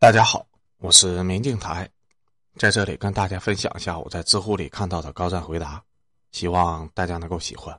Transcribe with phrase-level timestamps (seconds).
[0.00, 0.46] 大家好，
[0.78, 1.86] 我是明镜台，
[2.56, 5.84] 在这里跟大家分享一下我在知乎里看到的高赞回答，
[6.32, 7.78] 希望大家能够喜欢。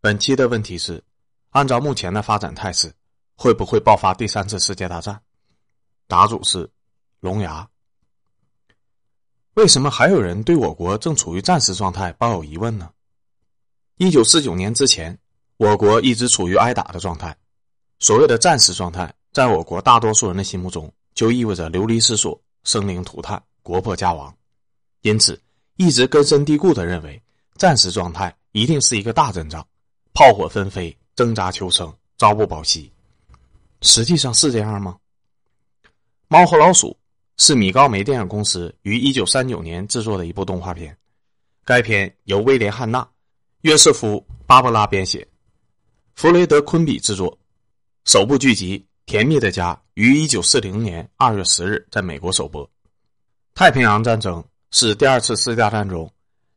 [0.00, 1.02] 本期的问题是：
[1.50, 2.94] 按照目前的发展态势，
[3.34, 5.20] 会不会爆发第三次世界大战？
[6.06, 6.70] 答主是
[7.18, 7.68] 龙牙。
[9.54, 12.88] 为什么还有人对我国正处于战时状态抱有疑问呢？
[13.96, 15.18] 一九四九年之前，
[15.56, 17.36] 我国一直处于挨打的状态。
[17.98, 24.34] 所谓的战时状态，在我国大多数人的心目中，就意味着流离失所、生灵涂炭、国破家亡。
[25.02, 25.38] 因此，
[25.76, 27.22] 一直根深蒂固的认为，
[27.58, 29.62] 战时状态一定是一个大阵仗，
[30.14, 32.90] 炮火纷飞，挣扎求生，朝不保夕。
[33.82, 34.96] 实际上是这样吗？
[36.28, 36.88] 《猫和老鼠》
[37.36, 40.96] 是米高梅电影公司于一九三九年制作的一部动画片，
[41.62, 43.06] 该片由威廉·汉纳、
[43.60, 45.28] 约瑟夫·巴布拉编写，
[46.14, 47.38] 弗雷德·昆比制作。
[48.06, 52.68] 首部剧集《甜蜜的家》于一九四零年二月十日在美国首播。
[53.54, 56.12] 太平洋战争是第二次世界大战中，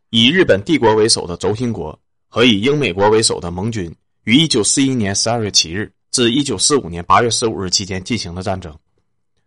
[0.10, 8.76] 以日本帝国为首的轴心国和以英美国为首的盟军于一九四一年十二月七日至一九四五年八月十五日期间进行的战争，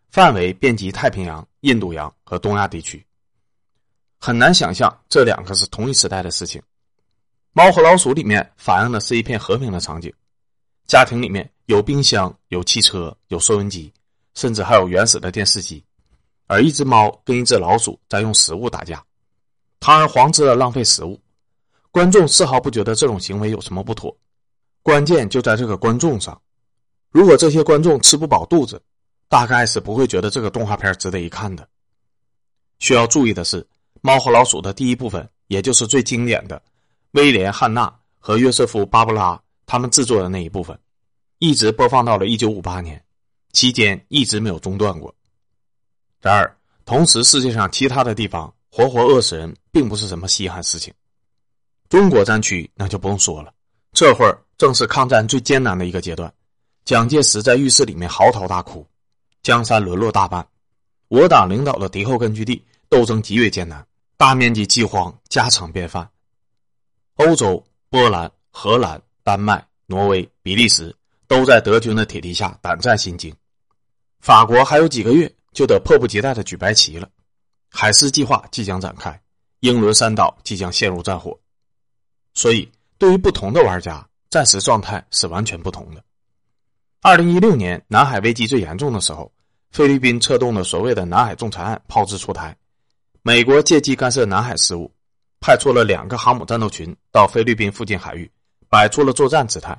[0.08, 3.04] 范围遍及太平洋、印度洋和东亚地区。
[4.16, 6.60] 很难想象这两个是同一时代的事情。
[7.52, 10.12] 《猫和老鼠》里面反映的是一片和平的场景。
[10.86, 13.92] 家庭里面有冰箱、有汽车、有收音机，
[14.34, 15.82] 甚至还有原始的电视机。
[16.46, 19.02] 而一只猫跟一只老鼠在用食物打架，
[19.80, 21.18] 堂而皇之的浪费食物。
[21.90, 24.14] 观众丝毫不觉得这种行为有什么不妥，
[24.82, 26.40] 关键就在这个观众上。
[27.10, 28.80] 如果这些观众吃不饱肚子，
[29.28, 31.66] 大概是不会觉得这个动画片值得一看的。
[32.78, 33.62] 需要注意的是，
[34.00, 36.62] 《猫和老鼠》的第一部分，也就是最经典的，
[37.12, 39.41] 威廉·汉纳和约瑟夫·巴布拉。
[39.66, 40.78] 他们制作的那一部分，
[41.38, 43.02] 一直播放到了一九五八年，
[43.52, 45.14] 期间一直没有中断过。
[46.20, 50.92] 然而，同时世界上其他的地方活活饿死人，并不是什么稀罕事情。
[51.88, 53.52] 中国战区那就不用说了，
[53.92, 56.32] 这会儿正是抗战最艰难的一个阶段，
[56.84, 58.86] 蒋介石在浴室里面嚎啕大哭，
[59.42, 60.46] 江山沦落大半，
[61.08, 63.86] 我党领导的敌后根据地斗争极为艰难，
[64.16, 66.08] 大面积饥荒家常便饭。
[67.16, 69.00] 欧洲、波兰、荷兰。
[69.24, 70.94] 丹麦、挪威、比利时
[71.26, 73.34] 都在德军的铁蹄下胆战心惊，
[74.20, 77.08] 法国还有几个月就得迫不及待的举白旗了，
[77.70, 79.20] 海狮计划即将展开，
[79.60, 81.38] 英伦三岛即将陷入战火，
[82.34, 86.02] 所以对于不同的玩家，战时状态是完全不同的。
[87.00, 89.32] 二零一六年南海危机最严重的时候，
[89.70, 92.56] 菲律宾策动的所谓的南海仲裁案炮制出台，
[93.22, 94.92] 美国借机干涉南海事务，
[95.40, 98.30] 派出了两个航母战斗群到菲律宾附近海域。
[98.72, 99.78] 摆出了作战姿态，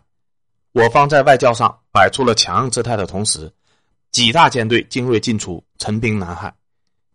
[0.72, 3.52] 我方在外交上摆出了强硬姿态的同时，
[4.12, 6.54] 几大舰队精锐进出，陈兵南海，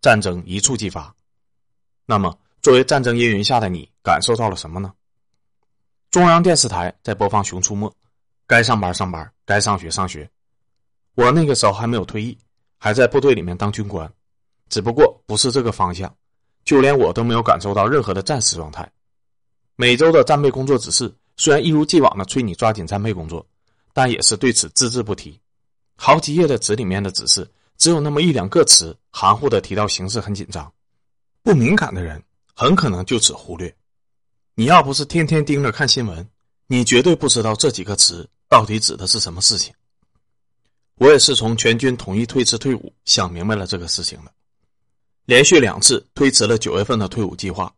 [0.01, 1.15] 战争一触即发。
[2.05, 4.91] 那么，作为战争阴云下的你，感受到了什么呢？
[6.11, 7.87] 中央电视台在播放《熊出没》，
[8.45, 10.29] 该上班上班，该上学上学。
[11.15, 12.37] 我那个时候还没有退役，
[12.77, 14.11] 还在部队里面当军官，
[14.67, 16.13] 只不过不是这个方向，
[16.65, 18.91] 就连我都没有感受到任何的战时状态。
[19.77, 21.15] 每周的战备工作指示。
[21.39, 23.47] 虽然一如既往的催你抓紧战备工作，
[23.93, 25.39] 但也是对此只字不提。
[25.95, 30.69] 好几页的纸里面的指示，只有那么一两个词含糊的提到形势很紧张。
[31.41, 32.21] 不敏感的人
[32.53, 33.73] 很可能就此忽略。
[34.53, 36.27] 你要不是天天盯着看新闻，
[36.67, 39.73] 你绝对不知道这几个词到底指的是什么事情。
[40.95, 44.31] 我也是从全军统一推迟退伍想明白了这个事情的。
[45.23, 47.73] 连续两次推迟了九月份的退伍计划，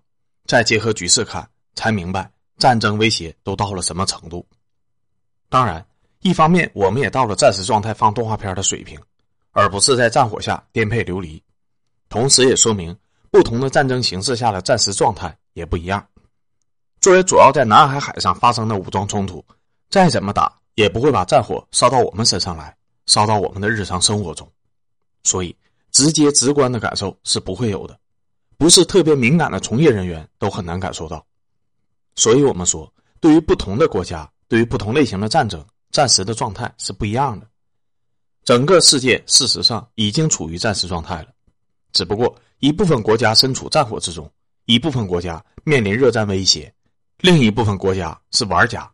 [0.48, 2.32] 再结合局势看，才明白。
[2.62, 4.46] 战争威胁都到了什么程度？
[5.50, 5.84] 当然，
[6.20, 9.00] 一方面我们也到了战时状态放动画片的水平，
[9.50, 11.42] 而不是在战火下颠沛流离。
[12.08, 12.96] 同时，也说明
[13.32, 16.06] 不同的战争形势下的战时状态也不一样。
[17.00, 19.44] 作为主要在南海海上发生的武装冲突，
[19.90, 22.78] 再怎么打也不会把战火烧到我们身上来，
[23.08, 24.48] 烧到我们的日常生活中，
[25.24, 25.56] 所以
[25.92, 27.98] 直接直观的感受是不会有的。
[28.56, 31.26] 不是特别敏感的从业人员都很难感受到。
[32.16, 37.48] 所以我们说，对于不同的国家，对于不同类型的战争，战时的状态是不一样的。
[38.44, 41.28] 整个世界事实上已经处于战时状态了，
[41.94, 44.30] 只不过一部分国家身处战火之中，
[44.66, 46.74] 一部分国家面临热战威胁，
[47.20, 48.92] 另一部分国家是玩家。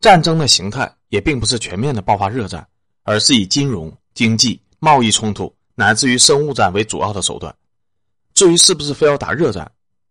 [0.00, 2.66] 战争的形态也并不是全面的爆发热战，
[3.02, 7.52] 而是以金融、经济、贸易冲突乃至于生物战为主要的手段。
[8.34, 9.68] 至于是不是非要打热战，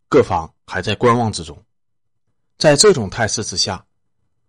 [0.10, 1.58] 各方还在观望之中。
[2.58, 3.84] 在这种态势之下，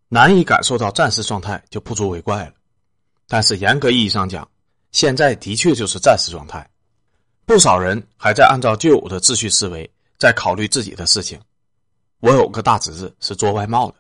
[0.09, 2.53] 难以感受到战时状态就不足为怪了。
[3.27, 4.49] 但是严格意义上讲，
[4.93, 6.69] 现在的确就是战时状态。
[7.45, 11.39] 不少人还在按照旧有的秩序思维，在考虑自己的事情。
[12.21, 13.97] 我有个大侄子是做外贸的，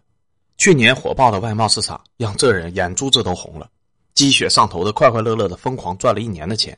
[0.57, 3.71] 去年火爆的外贸市场让这人眼珠子都红了，
[4.15, 6.77] 鸡血上头的快快乐乐的疯狂赚了一年的钱。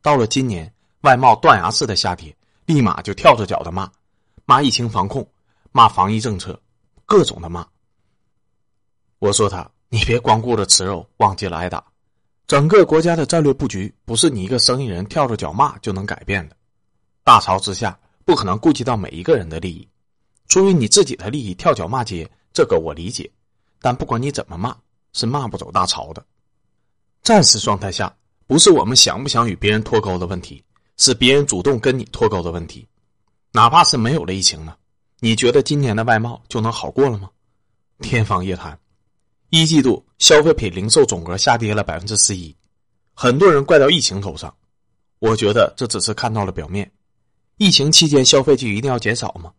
[0.00, 2.34] 到了今年，外贸断崖式的下跌，
[2.66, 3.90] 立马就跳着脚的骂，
[4.46, 5.26] 骂疫情防控，
[5.76, 6.56] 骂防疫政策，
[7.04, 7.66] 各种的骂。
[9.18, 11.84] 我说他，你别光顾着吃肉，忘记了挨打。
[12.46, 16.56] 整个国家的战略布局不是你一个生意人跳着脚骂就能改变的。
[17.24, 19.88] 大潮之下，不可能顾及到每一个人的利益。
[20.46, 23.28] 出于你自己的利益跳脚骂街，这个我理解，
[23.80, 24.76] 但不管你怎么骂，
[25.12, 26.24] 是骂不走大潮的。
[27.20, 28.16] 暂时状态下，
[28.46, 30.62] 不是我们想不想与别人脱钩的问题，
[30.98, 32.86] 是别人主动跟你脱钩的问题。
[33.50, 34.76] 哪怕是没有了疫情呢，
[35.24, 37.30] 你觉得今年的外贸就能好过了吗？
[38.00, 38.78] 天方夜谭。
[39.48, 42.54] 一季度消费品零售总额下跌了百分之十一，
[43.14, 44.54] 很多人怪到疫情头上，
[45.20, 46.92] 我觉得这只是看到了表面。
[47.56, 49.50] 疫情期间消费就一定要减少吗？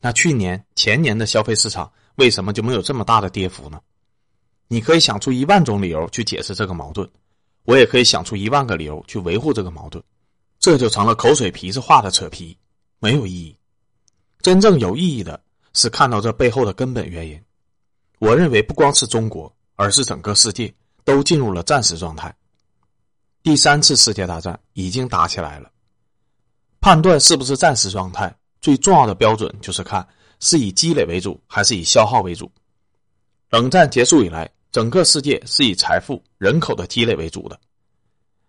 [0.00, 3.78] 那去年前年的消费市场为什么就没有这么大的跌幅呢？
[4.68, 7.06] 你可以想出一万种理由去解释这个矛盾，
[7.64, 10.02] 我也可以想出一万个理由去维护这个矛盾，
[10.58, 12.56] 这就成了口水皮子画的扯皮，
[13.00, 13.54] 没有意义。
[14.42, 15.40] 真正有意义的
[15.74, 17.40] 是看到这背后的根本原因。
[18.18, 20.72] 我认为不光是中国，而是整个世界
[21.04, 22.34] 都进入了战时状态。
[23.42, 25.70] 第三次世界大战已经打起来了，
[26.80, 28.34] 判断是不是战时状态。
[28.60, 30.06] 最重要的标准就是看
[30.38, 32.50] 是以积累为主还是以消耗为主。
[33.48, 37.58] 冷战结束以来，整个世界是以财富、人口的积累为主的。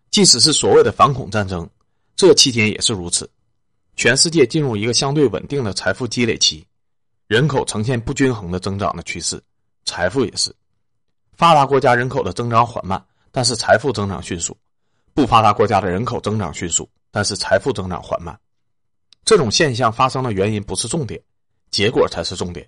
[0.10, 1.70] 即使是所谓的反恐战争，
[2.18, 3.30] 这期间也是如此。
[4.02, 6.66] 全世界进入一个相对稳定的财富积累期，
[7.28, 9.40] 人口呈现不均衡的增长的趋势，
[9.86, 10.52] 财富也是。
[11.34, 13.00] 发达国家人口的增长缓慢，
[13.32, 14.56] 但是财富增长迅速；
[15.14, 18.36] 不发达国家的人口增长迅速，但是财富增长缓慢。
[19.24, 21.22] 这种现象发生的原因不是重点，
[21.70, 22.68] 结果才是重点。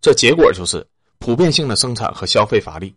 [0.00, 0.82] 这结果就是
[1.18, 2.96] 普遍性的生产和消费乏力，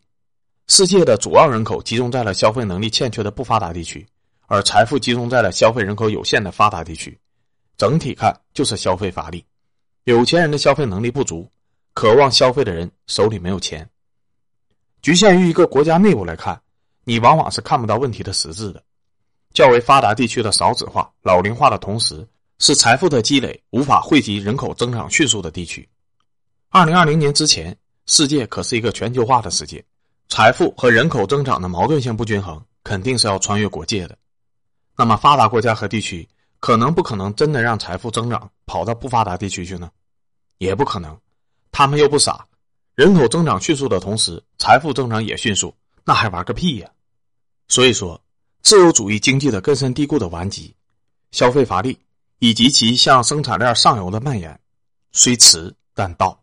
[0.68, 4.08] 世界的主要人口集中在了消费能力欠缺的不发达地区，
[4.48, 7.20] 而财富集中在了消费人口有限的发达地区。
[7.84, 9.44] 整体看就是消费乏力，
[10.06, 11.52] 有钱人的消费能力不足，
[11.94, 13.86] 渴望消费的人手里没有钱。
[15.02, 16.62] 局限于一个国家内部来看，
[17.04, 18.82] 你往往是看不到问题的实质的。
[19.54, 22.26] 较为发达地区的少子化、老龄化的同时。
[22.60, 25.86] 是财富的积累无法惠及人口增长迅速的地区。
[26.70, 27.76] 二零二零年之前，
[28.06, 29.84] 世界可是一个全球化的世界，
[30.30, 34.18] 财富和人口增长的矛盾性不均衡，肯定是要穿越国界的。
[34.96, 36.26] 那么，发达国家和地区
[36.64, 39.92] 可能不可能真的让财富增长跑到不发达地区去呢？
[40.60, 41.20] 也不可能，
[41.74, 42.48] 他们又不傻。
[42.96, 45.76] 人口增长迅速的同时，财富增长也迅速，
[46.06, 46.90] 那还玩个屁呀！
[47.68, 48.18] 所以说，
[48.62, 50.74] 自由主义经济的根深蒂固的顽疾，
[51.32, 52.00] 消费乏力。
[52.40, 54.58] 以及其向生产链上游的蔓延，
[55.12, 56.42] 虽迟但到。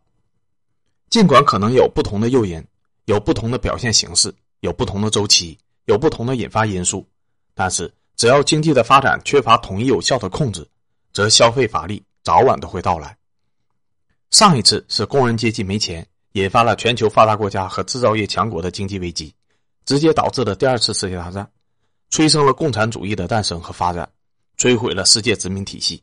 [1.08, 2.62] 尽管可能有不同的诱因，
[3.06, 7.06] 有不同的表现形式，有不同的周期，有不同的引发因素，
[7.54, 7.90] 但是
[8.20, 10.68] 只要经济的发展缺乏统一有效的控制，
[11.10, 13.16] 则消费乏力早晚都会到来。
[14.30, 19.34] 上一次是工人阶级没钱，引发了全球发达国家和制造业强国的经济危机，
[19.86, 21.50] 直接导致了第二次世界大战，
[22.10, 24.06] 催生了共产主义的诞生和发展。
[24.58, 26.02] 摧毁了世界殖民体系，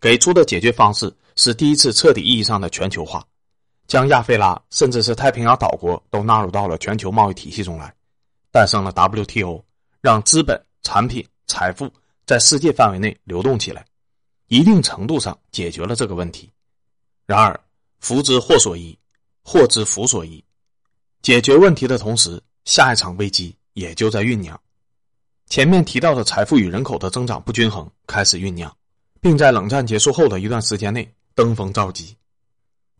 [0.00, 3.22] 给出的解决方式是第一次彻底意义上的全球化，
[3.86, 7.92] 将亚非拉甚至是太平洋岛国都纳入到了全球贸易体系中来，
[8.50, 9.62] 诞生了 WTO，
[10.00, 11.92] 让资本、产品、财富
[12.26, 13.84] 在世界范围内流动起来，
[14.46, 16.48] 一定程度上解决了这个问题。
[17.26, 17.60] 然而，
[17.98, 18.96] 福之祸所依，
[19.42, 20.44] 祸之福所依，
[21.22, 24.58] 解决问题的同时，下一场危机也就在酝酿。
[25.48, 28.72] 前面提到的财富与人口的增长不均衡开始酝酿，
[29.20, 32.16] 并在冷战结束后的一段时间内登峰造极。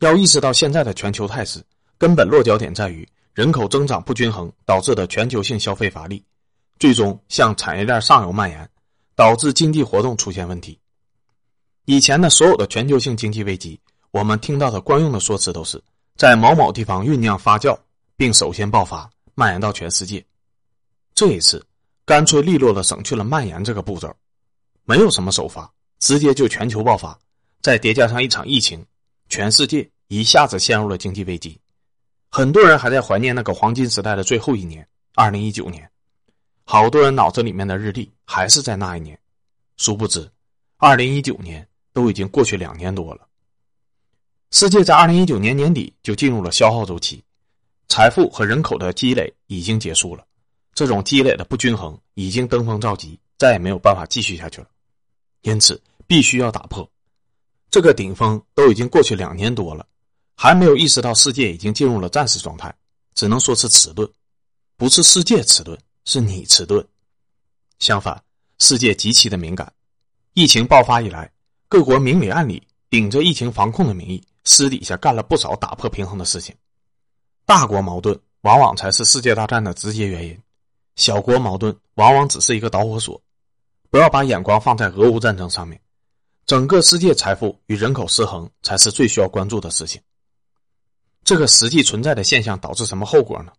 [0.01, 1.65] 要意识到现在的全球态势，
[1.99, 6.21] 根本落脚点在于人口增长不均衡导致的全球性消费乏力，
[6.79, 8.69] 最终向产业链上游蔓延，
[9.15, 10.79] 导致经济活动出现问题。
[11.85, 13.81] 以前的所有的全球性经济危机，
[14.11, 15.83] 我们听到的惯用的说辞都是
[16.17, 17.79] 在某某地方酝酿发酵，
[18.17, 20.25] 并首先爆发，蔓延到全世界。
[21.15, 21.65] 这一次。
[22.09, 24.15] 干脆利落的省去了蔓延这个步骤，
[24.85, 25.69] 没有什么首发，
[25.99, 27.19] 直接就全球爆发，
[27.61, 28.87] 再叠加上一场疫情，
[29.29, 31.61] 全世界一下子陷入了经济危机。
[32.31, 35.91] 很多人还在怀念那个黄金时代的最后一年，二零一九年，
[36.69, 39.17] 好多人脑子里面的日历还是在那一年。
[39.77, 40.29] 殊不知，
[40.79, 43.29] 二零一九年都已经过去两年多了。
[44.51, 47.23] 世界在二零一九年年底就进入了消耗周期，
[47.87, 50.27] 财富和人口的积累已经结束了。
[50.75, 54.67] 这种积累的不均衡已经登峰造极，再也没有办法继续下去了，
[55.43, 56.89] 因此必须要打破。
[57.71, 59.87] 这个顶峰都已经过去两年多了，
[60.35, 62.75] 还没有意识到世界已经进入了战时状态，
[63.15, 64.11] 只能说是迟钝，
[64.77, 66.87] 不是世界迟钝，是你迟钝。
[67.81, 68.23] 相反，
[68.59, 69.71] 世界极其的敏感。
[70.33, 71.31] 疫情爆发以来，
[71.69, 76.55] 各国明里暗里顶着疫情防控的名义，私底下干了不少打破平衡的事情。
[77.45, 80.39] 大国矛盾往往才是世界大战的直接原因，
[80.95, 83.21] 小国矛盾往往只是一个导火索。
[83.91, 85.81] 不要把眼光放在俄乌战争上面，
[86.47, 90.01] 整个世界财富与人口失衡才是最需要关注的事情。
[91.25, 93.53] 这个实际存在的现象导致什么后果呢？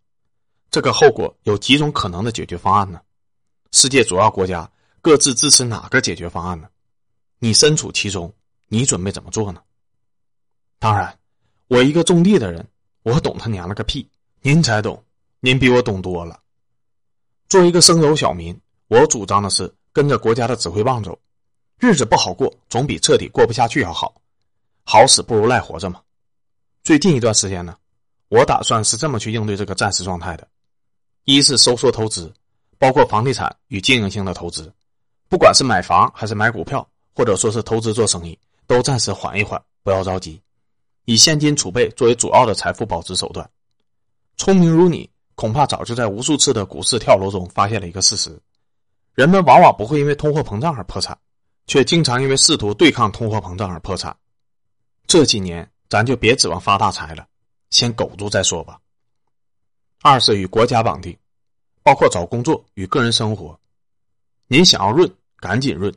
[0.70, 3.00] 这个后果有几种可能的解决方案呢？
[3.72, 4.70] 世界主要国家
[5.00, 6.68] 各自支持哪个解决方案呢？
[7.38, 8.32] 你身处其中，
[8.66, 9.62] 你准备怎么做呢？
[10.78, 11.18] 当然，
[11.68, 12.66] 我一个种地的人，
[13.02, 14.08] 我懂他娘了个屁！
[14.42, 15.02] 您才懂，
[15.40, 16.40] 您比我懂多了。
[17.48, 18.58] 作为一个生手小民，
[18.88, 21.18] 我主张的是跟着国家的指挥棒走，
[21.78, 24.20] 日子不好过，总比彻底过不下去要好。
[24.84, 26.00] 好死不如赖活着嘛。
[26.82, 27.76] 最近一段时间呢，
[28.28, 30.48] 我打算是这么去应对这个暂时状态的：
[31.30, 32.32] 一是收缩投资。
[32.78, 34.72] 包括房地产与经营性的投资，
[35.28, 40.40] 不管是买房还是买股票，或者说是投资做生意，都暂时缓一缓，不要着急，
[41.06, 43.50] 以现金储备作为主要的财富保值手段。
[44.36, 48.40] 聪明如你，恐怕早就在无数次的股市跳楼中发现了一个事实：
[49.14, 51.18] 人们往往不会因为通货膨胀而破产，
[51.66, 54.16] 却经常因为试图对抗通货膨胀而破产。
[55.08, 57.26] 这几年咱就别指望发大财了，
[57.70, 58.78] 先苟住再说吧。
[60.02, 61.16] 二是与国家绑定。
[61.80, 63.58] 包括找工作与个人生活，
[64.46, 65.90] 您想要润，赶紧润，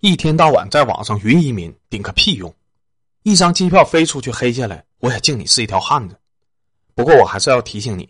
[0.00, 2.54] 一天到晚在网上云移民顶个屁用，
[3.22, 6.20] 一张机票飞出去黑下来，我也敬你是一条汉子。
[6.94, 8.06] 不过我还是要提醒你，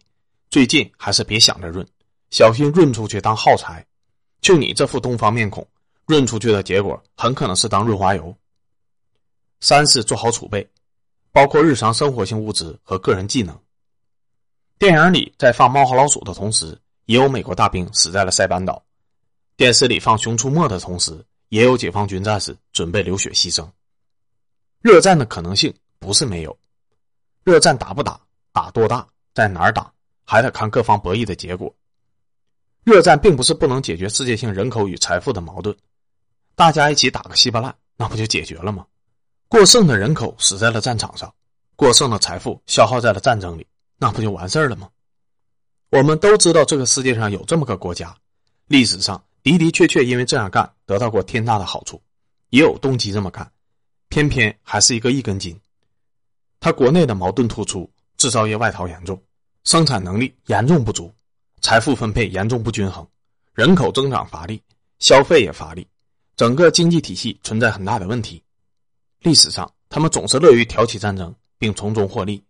[0.51, 1.87] 最近还是别想着润，
[2.31, 3.87] 小心润出去当耗材。
[4.41, 5.65] 就你这副东方面孔，
[6.07, 8.37] 润出去的结果很可能是当润滑油。
[9.61, 10.69] 三是做好储备，
[11.31, 13.57] 包括日常生活性物资和个人技能。
[14.79, 16.79] 电影里在放猫和老鼠的同时。
[17.07, 18.83] 也有美国大兵死在了塞班岛，
[19.59, 23.69] 电视里放《熊出没》的同时，也有解放军战士准备流血牺牲。
[24.81, 26.59] 热战的可能性不是没有，
[27.45, 28.19] 热战打不打，
[28.53, 29.93] 打多大，在哪儿打，
[30.25, 31.71] 还得看各方博弈的结果。
[32.85, 35.77] 热战并不是不能解决世界性人口与财富的矛盾，
[36.55, 38.87] 大家一起打个稀巴烂，那不就解决了吗？
[39.49, 41.31] 过剩的人口死在了战场上，
[41.77, 43.67] 过剩的财富消耗在了战争里，
[44.05, 44.91] 那不就完事儿了吗？
[45.89, 48.15] 我们都知道这个世界上有这么个国家，
[48.67, 52.03] 历史上的的确确因为这样干得到过天大的好处，
[52.51, 53.51] 也有动机这么干，
[54.11, 55.59] 偏偏还是一个一根筋。
[56.61, 59.19] 他国内的矛盾突出，制造业外逃严重，
[59.65, 61.11] 生产能力严重不足，
[61.63, 63.09] 财富分配严重不均衡，
[63.55, 64.63] 人口增长乏力，
[64.99, 65.89] 消费也乏力，
[66.37, 68.43] 整个经济体系存在很大的问题。
[69.21, 72.45] 历史上，他们总是乐于挑起战争并从中获利。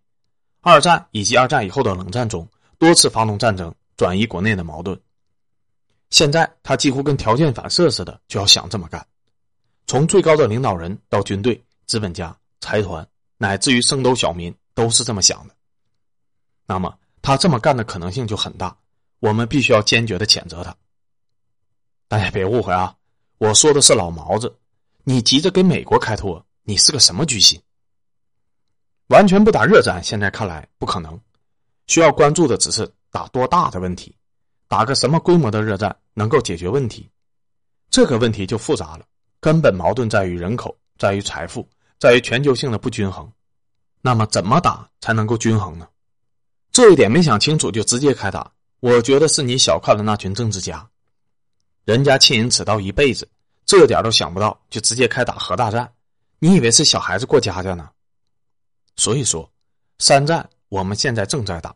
[0.65, 2.49] 二战以及二战以后的冷战中。
[2.79, 4.99] 多次发动战争，转移国内的矛盾。
[6.09, 9.07] 现在他几乎跟条件反射似的，就要想这么干。
[9.87, 13.07] 从最高的领导人到军队、资本家、财团，
[13.37, 15.55] 乃至于圣斗小民，都是这么想的。
[16.67, 18.75] 那么他这么干的可能性就很大，
[19.21, 20.75] 我们必须要坚决的谴责他。
[22.09, 22.97] 大家别误会啊，
[23.37, 24.59] 我说的是老毛子。
[25.05, 27.61] 你急着给美国开脱，你是个什么居心？
[29.09, 31.19] 完全不打热战，现在看来不可能。
[31.87, 34.17] 需要关注的只是打多大的问题，
[34.69, 37.11] 打个什么规模的热战能够解决问题？
[37.91, 39.05] 这个问题就复杂了，
[39.41, 41.69] 根本矛盾在于人口，在于财富，
[41.99, 43.31] 在于全球性的不均衡。
[44.01, 45.87] 那么怎么打才能够均衡呢？
[46.73, 50.89] 这一点没想清楚就直接开打，我觉得是你小看了那群政治家，
[51.85, 53.29] 人家欠人此道一辈子，
[53.65, 55.93] 这点都想不到就直接开打核大战，
[56.39, 57.91] 你以为是小孩子过家家呢？
[58.97, 59.51] 所以说，
[59.99, 60.49] 三战。
[60.71, 61.73] 我们现在正在打，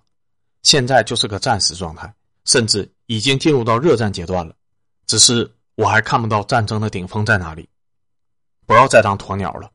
[0.64, 2.12] 现在就是个战时状态，
[2.46, 4.52] 甚至已经进入到热战阶段了。
[5.06, 7.68] 只是我还看不到战争的顶峰在哪里。
[8.66, 9.70] 不要再当鸵鸟了，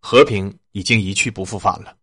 [0.00, 1.96] 和平已经一去不复返了。